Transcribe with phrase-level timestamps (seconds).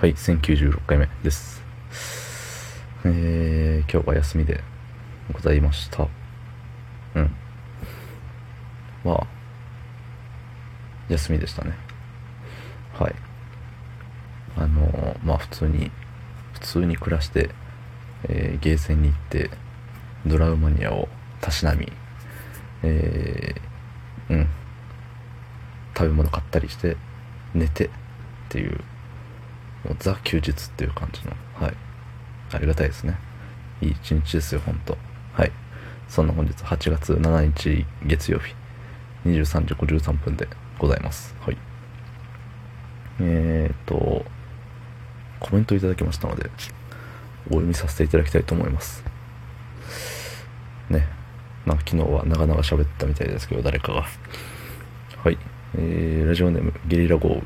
[0.00, 1.60] はい1096回目です。
[3.04, 4.62] えー、今日は休みで
[5.32, 6.06] ございました。
[7.16, 7.30] うん。
[9.04, 9.26] まあ
[11.08, 11.72] 休みでしたね。
[12.94, 13.14] はい。
[14.56, 15.90] あのーまあ普通に
[16.52, 17.50] 普通に暮らして、
[18.28, 19.50] えーゲーセンに行って
[20.24, 21.08] ドラウマニアを
[21.40, 21.90] たしなみ
[22.84, 24.48] えーうん。
[25.96, 26.96] 食べ物買ったりして
[27.52, 27.90] 寝てっ
[28.48, 28.78] ていう
[29.84, 31.74] もうザ休日っていう感じのはい。
[32.52, 33.18] ありがたいですね。
[33.80, 34.96] いい一日ですよ本当。
[35.32, 35.52] はい。
[36.08, 38.54] そんな本日8月7日月曜日。
[39.26, 40.48] 23時53分で
[40.78, 41.34] ございます。
[41.40, 41.56] はい。
[43.20, 44.24] えーと
[45.40, 46.50] コメントいただきましたので
[47.46, 49.04] お読みさせていただきたいと思います。
[50.90, 51.06] ね。
[51.66, 54.06] なんか昨日は長々喋ったみたいですけど誰かが。
[55.22, 55.38] はい、
[55.76, 57.42] えーラジオネームゲリラ豪雨。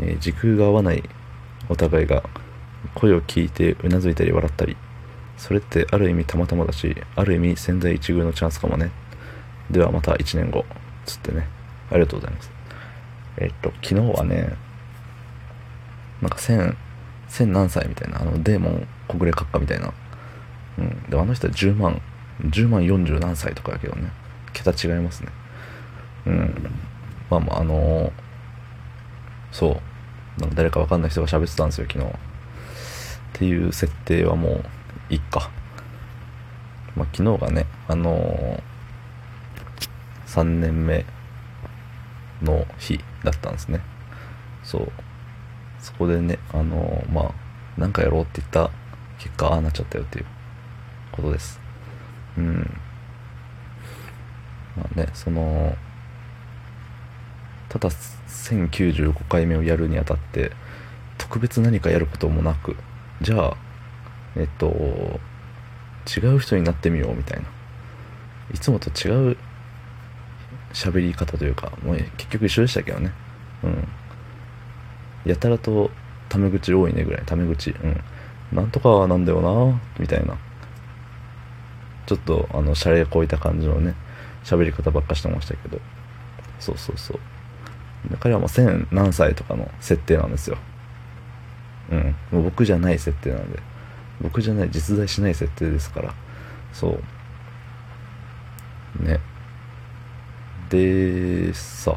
[0.00, 1.02] えー時空が合わない
[1.68, 2.22] お互いが
[2.94, 4.76] 声を聞いてうなずいたり笑ったり
[5.36, 8.90] それってある意味たまたまだしある意味千載一遇のチャンスかもね。
[9.70, 10.64] ではまた1年後
[11.04, 11.46] つってね。
[11.90, 12.50] ありがとうございます。
[13.38, 14.56] えっと昨日はね
[16.22, 16.76] なんか千
[17.28, 19.92] 千何歳みたいなあのデーモン小暮閣下みたいな。
[20.78, 21.02] うん。
[21.10, 22.00] であの人は10万
[22.42, 24.10] 10万40何歳とかやけどね。
[24.52, 25.28] 桁違いますね。
[26.26, 26.70] うん。
[27.28, 28.25] まあまああのー
[29.56, 29.80] そ
[30.38, 30.40] う。
[30.40, 32.06] なんか誰かわかんない人が喋ってたんですよ昨日。
[32.06, 32.10] っ
[33.32, 34.64] ていう設定はもう
[35.08, 35.50] いっか。
[36.94, 38.60] まあ昨日がねあのー、
[40.26, 41.06] 3年目
[42.42, 43.80] の日だったんですね。
[44.62, 44.92] そう。
[45.80, 48.70] そこでねあのーまあなんかやろうって言った
[49.18, 50.26] 結果ああなっちゃったよっていう
[51.12, 51.58] ことです。
[52.36, 52.78] うん。
[54.76, 55.74] まあねその
[57.78, 57.94] ただ
[58.28, 60.52] 1095回目をやるにあたって
[61.18, 62.76] 特別何かやることもなく
[63.20, 63.56] じゃあ
[64.36, 65.20] えっと
[66.06, 67.48] 違う人になってみようみたいな。
[68.54, 69.36] いつもと違う
[70.72, 73.12] 喋り方というかもう結局一緒でしたけどね。
[73.64, 73.88] うん。
[75.24, 75.90] やたらと
[76.28, 77.22] タメ口多いねぐらい。
[77.26, 77.70] タメ口。
[77.70, 78.00] うん。
[78.52, 80.38] なんとかなんだよなみたいな。
[82.06, 83.96] ちょっとあのシャレこいた感じのね
[84.44, 85.80] 喋り方ばっかしてましたけど。
[86.60, 87.20] そうそうそう。
[88.20, 90.58] 彼はもう千何歳とかの設定なんですよ。
[91.90, 92.16] うん。
[92.30, 93.58] もう僕じゃない設定なんで。
[94.20, 96.14] 僕じゃない実在しない設定ですから。
[96.72, 96.98] そ
[99.00, 99.04] う。
[99.04, 99.20] ね。
[100.70, 101.96] でさ。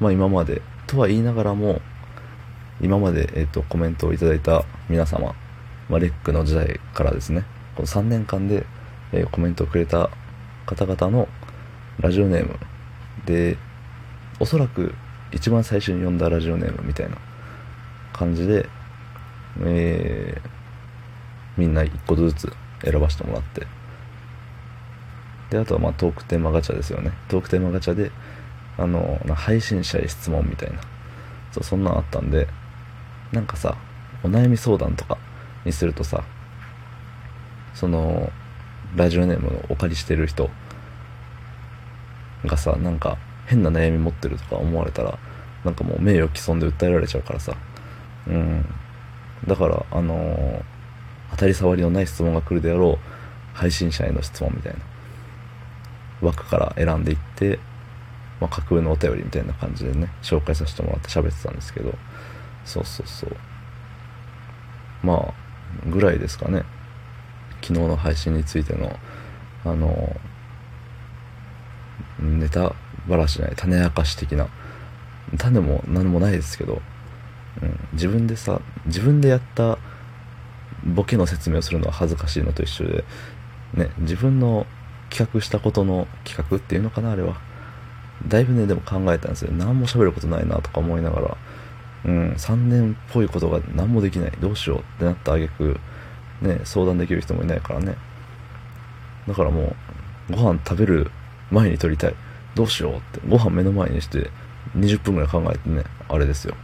[0.00, 0.62] まあ今まで。
[0.86, 1.80] とは言いながらも
[2.80, 5.34] 今まで、えっとコメントをいただいた皆様、
[5.88, 7.44] まあ、レックの時代からですね。
[7.74, 8.64] この3年間で、
[9.12, 10.10] えーコメントをくれた
[10.66, 11.28] 方々の
[11.98, 12.58] ラジオネーム。
[13.24, 13.56] で
[14.38, 14.94] おそらく
[15.32, 17.16] 一番最初に読んだラジオネームみたいな
[18.12, 18.68] 感じで、
[19.60, 20.56] えー
[21.56, 22.52] みんな一個ずつ
[22.84, 23.66] 選ばせてもらって。
[25.50, 27.12] であとはまあトークテーマガチャですよね。
[27.28, 28.10] トークテーマガチャで
[28.76, 30.80] あの配信者へ質問みたいな。
[31.52, 32.46] そうそんなんあったんで
[33.32, 33.76] なんかさ
[34.22, 35.16] お悩み相談とか
[35.64, 36.22] にするとさ
[37.72, 38.30] その
[38.94, 40.50] ラジオネームをお借りしてる人
[42.44, 45.18] がさなんか変な悩み持ってるとか思われたら
[45.64, 47.54] なんかもう名誉毀損で訴えられちゃうからさ。
[48.28, 48.64] うん。
[49.46, 50.76] だからあのー
[51.30, 54.78] 当たり障りのない質問が来るであろう配信者への質問みたいな
[56.22, 57.58] 枠から選んでいって、
[58.40, 61.94] まあ、架空のお便りみたいな感じでね紹介させてもらって喋ってたんですけど
[62.64, 63.36] そうそうそう。
[65.02, 65.34] まあ
[65.88, 66.64] ぐらいですかね。
[67.62, 68.96] 昨日の配信についての
[69.64, 70.16] あの
[72.18, 72.74] ネタ
[73.08, 74.48] ばらしじゃない種明かし的な。
[75.38, 76.80] 種も何もないですけど、
[77.62, 79.78] うん、自分でさ自分でやった
[80.84, 83.04] ボケの説明をするのは恥ずかしいのと一緒で、
[83.74, 84.66] ね、自分の
[85.10, 87.40] 企画したことの企画っていうのかなあれは。
[88.28, 89.52] だいぶねでも考えたんですよ。
[89.52, 91.36] 何も喋ることないなとか思いながら。
[92.06, 92.32] うん。
[92.32, 94.32] 3年っぽいことが何もできない。
[94.40, 95.78] どうしようってなった挙句
[96.40, 97.96] ね相談できる人もいないからね。
[99.28, 99.74] だからも
[100.30, 101.10] うご飯食べる
[101.50, 102.14] 前に撮りたい。
[102.56, 103.20] どうしようって。
[103.28, 104.30] ご飯目の前にして
[104.76, 106.54] 20分ぐらい考えてねあれですよ。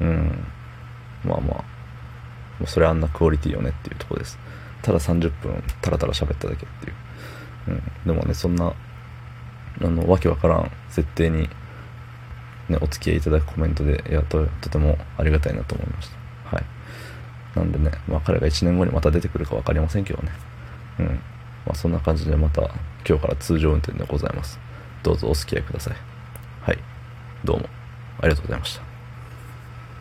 [0.00, 0.44] うん。
[1.24, 2.66] まあまあ。
[2.66, 4.38] それあんなクオリティよねっていうとこです。
[4.82, 6.94] ただ30分タラタラ喋っただけっていう、
[7.68, 8.72] うん、でもねそんな
[9.82, 11.48] あのわけわからん設定に、
[12.68, 16.56] ね、お付き合いいただくコメントでいやととてもありがたいなと思いました。
[16.56, 16.64] はい。
[17.56, 20.32] なんでね、まあ、彼が1年後にまた出てくるか分かりませんけどね。
[20.98, 21.06] うん。
[21.66, 22.62] まあそんな感じでまた
[23.06, 24.58] 今日から通常運転でございます。
[25.02, 25.96] どうぞお付き合いください。
[26.62, 26.78] はい。
[27.44, 27.68] どうも。
[28.20, 28.89] ありがとうございました。